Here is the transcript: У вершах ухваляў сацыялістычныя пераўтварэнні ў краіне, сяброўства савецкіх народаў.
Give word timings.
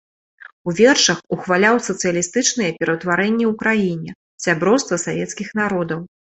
У 0.69 0.73
вершах 0.79 1.19
ухваляў 1.37 1.77
сацыялістычныя 1.89 2.71
пераўтварэнні 2.79 3.45
ў 3.51 3.53
краіне, 3.63 4.11
сяброўства 4.47 4.95
савецкіх 5.07 5.47
народаў. 5.65 5.99